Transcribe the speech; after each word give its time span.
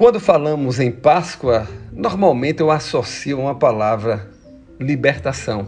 Quando 0.00 0.18
falamos 0.18 0.80
em 0.80 0.90
Páscoa, 0.90 1.68
normalmente 1.92 2.60
eu 2.60 2.70
associo 2.70 3.38
uma 3.38 3.54
palavra 3.54 4.30
libertação. 4.80 5.66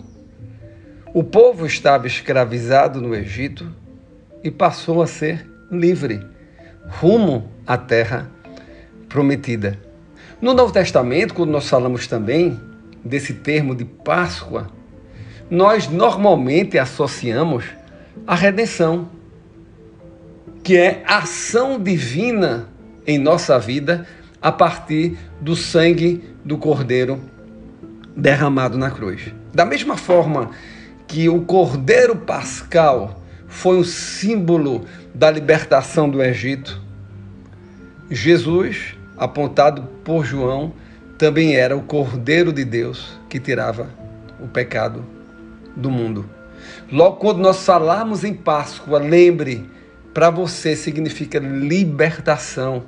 O 1.13 1.23
povo 1.23 1.67
estava 1.67 2.07
escravizado 2.07 2.99
no 2.99 3.15
Egito 3.15 3.71
e 4.43 4.51
passou 4.51 5.03
a 5.03 5.07
ser 5.07 5.47
livre, 5.71 6.27
rumo 6.89 7.53
à 7.67 7.77
terra 7.77 8.31
prometida. 9.07 9.79
No 10.41 10.55
Novo 10.55 10.73
Testamento, 10.73 11.35
quando 11.35 11.51
nós 11.51 11.69
falamos 11.69 12.07
também 12.07 12.59
desse 13.05 13.35
termo 13.35 13.75
de 13.75 13.85
Páscoa, 13.85 14.71
nós 15.51 15.89
normalmente 15.89 16.79
associamos 16.79 17.67
a 18.27 18.35
redenção, 18.35 19.11
que 20.65 20.79
é 20.79 21.03
ação 21.07 21.79
divina 21.79 22.73
em 23.07 23.19
nossa 23.19 23.59
vida 23.59 24.07
a 24.43 24.51
partir 24.51 25.17
do 25.41 25.55
sangue 25.55 26.23
do 26.45 26.59
Cordeiro 26.59 27.21
derramado 28.17 28.77
na 28.77 28.91
cruz. 28.91 29.33
Da 29.55 29.65
mesma 29.65 29.97
forma 29.97 30.51
que 31.07 31.29
o 31.29 31.43
Cordeiro 31.43 32.17
Pascal 32.17 33.23
foi 33.47 33.79
o 33.79 33.85
símbolo 33.85 34.85
da 35.15 35.31
libertação 35.31 36.09
do 36.09 36.23
Egito, 36.23 36.81
Jesus, 38.11 38.95
apontado 39.17 39.83
por 40.05 40.25
João, 40.25 40.73
também 41.17 41.55
era 41.57 41.77
o 41.77 41.83
Cordeiro 41.83 42.53
de 42.53 42.65
Deus 42.65 43.19
que 43.29 43.39
tirava 43.39 43.89
o 44.41 44.49
pecado 44.49 45.05
do 45.77 45.91
mundo. 45.91 46.29
Logo, 46.91 47.17
quando 47.17 47.39
nós 47.39 47.65
falarmos 47.65 48.25
em 48.25 48.35
Páscoa, 48.35 48.99
lembre, 48.99 49.69
para 50.13 50.29
você 50.29 50.77
significa 50.77 51.39
libertação 51.39 52.85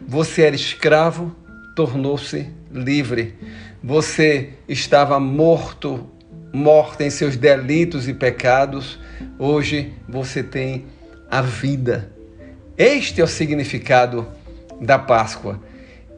você 0.00 0.42
era 0.42 0.56
escravo, 0.56 1.34
tornou-se 1.74 2.48
livre. 2.70 3.34
Você 3.82 4.50
estava 4.68 5.18
morto, 5.18 6.08
morta 6.52 7.04
em 7.04 7.10
seus 7.10 7.36
delitos 7.36 8.08
e 8.08 8.14
pecados. 8.14 8.98
Hoje 9.38 9.92
você 10.08 10.42
tem 10.42 10.86
a 11.30 11.40
vida. 11.40 12.12
Este 12.76 13.20
é 13.20 13.24
o 13.24 13.28
significado 13.28 14.26
da 14.80 14.98
Páscoa. 14.98 15.60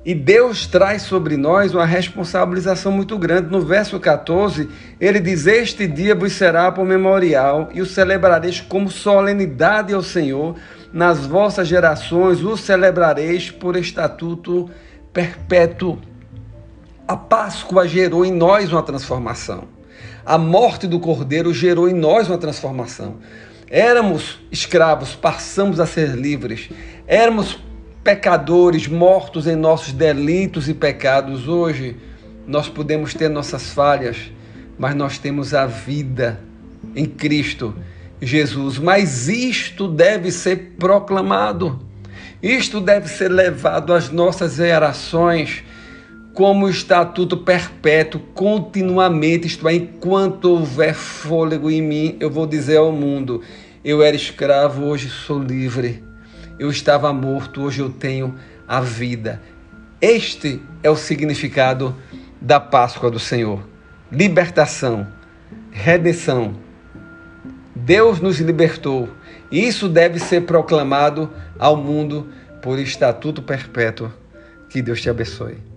E 0.05 0.15
Deus 0.15 0.67
traz 0.67 1.03
sobre 1.03 1.35
nós 1.37 1.73
uma 1.73 1.87
responsabilização 1.87 2.93
muito 2.93 3.17
grande. 3.17 3.51
No 3.51 3.63
verso 3.63 3.99
14, 3.99 4.69
ele 5.01 5.19
diz: 5.19 5.47
Este 5.47 5.87
dia 5.87 6.15
vos 6.15 6.35
será 6.35 6.71
por 6.71 6.85
memorial 6.85 7.71
e 7.73 7.81
o 7.81 7.87
celebrareis 7.87 8.61
como 8.61 8.91
solenidade 8.91 9.95
ao 9.95 10.03
Senhor 10.03 10.57
nas 10.95 11.27
vossas 11.27 11.67
gerações 11.67 12.41
o 12.45 12.57
celebrareis 12.57 13.51
por 13.51 13.75
estatuto 13.75 14.71
perpétuo. 15.13 15.99
A 17.09 17.17
Páscoa 17.17 17.89
gerou 17.89 18.25
em 18.25 18.31
nós 18.31 18.73
uma 18.73 18.81
transformação. 18.81 19.65
A 20.25 20.39
morte 20.39 20.87
do 20.87 21.01
Cordeiro 21.01 21.53
gerou 21.53 21.89
em 21.89 21.93
nós 21.93 22.29
uma 22.29 22.39
transformação. 22.39 23.17
Éramos 23.69 24.39
escravos, 24.53 25.17
passamos 25.17 25.81
a 25.81 25.87
ser 25.87 26.11
livres. 26.11 26.71
Éramos 27.09 27.59
pecadores, 28.05 28.87
mortos 28.87 29.49
em 29.49 29.57
nossos 29.57 29.93
delitos 29.93 30.69
e 30.69 30.75
pecados. 30.75 31.49
Hoje 31.49 31.97
nós 32.47 32.69
podemos 32.69 33.15
ter 33.15 33.29
nossas 33.29 33.71
falhas, 33.71 34.31
mas 34.79 34.95
nós 34.95 35.19
temos 35.19 35.55
a 35.55 35.67
vida 35.67 36.39
em 36.95 37.05
Cristo 37.05 37.75
Jesus, 38.21 38.79
mas 38.79 39.29
isto 39.29 39.89
deve 39.89 40.31
ser 40.31 40.75
proclamado, 40.79 41.81
isto 42.43 42.81
deve 42.81 43.09
ser 43.09 43.29
levado 43.29 43.93
às 43.93 44.11
nossas 44.11 44.55
gerações 44.57 45.65
como 46.35 46.69
estatuto 46.69 47.37
perpétuo, 47.37 48.21
continuamente, 48.35 49.47
isto 49.47 49.69
é, 49.69 49.75
enquanto 49.75 50.47
houver 50.47 50.95
fôlego 50.95 51.71
em 51.71 51.81
mim, 51.81 52.17
eu 52.19 52.29
vou 52.29 52.47
dizer 52.47 52.79
ao 52.79 52.91
mundo: 52.91 53.41
eu 53.85 54.03
era 54.03 54.17
escravo, 54.17 54.85
hoje 54.85 55.09
sou 55.09 55.39
livre. 55.39 56.03
Eu 56.59 56.71
estava 56.71 57.13
morto, 57.13 57.63
hoje 57.63 57.81
eu 57.81 57.91
tenho 57.91 58.35
a 58.67 58.81
vida. 58.81 59.41
Este 60.01 60.61
é 60.83 60.91
o 60.91 60.97
significado 60.97 61.95
da 62.41 62.59
Páscoa 62.59 63.11
do 63.11 63.19
Senhor: 63.19 63.61
libertação, 64.11 65.07
redenção 65.71 66.64
Deus 67.85 68.19
nos 68.19 68.41
libertou. 68.41 69.11
Isso 69.53 69.91
deve 69.91 70.19
ser 70.19 70.47
proclamado 70.47 71.31
ao 71.59 71.77
mundo 71.77 72.29
por 72.63 72.79
estatuto 72.79 73.43
perpétuo. 73.43 74.11
Que 74.71 74.81
Deus 74.81 75.03
te 75.03 75.11
abençoe. 75.11 75.74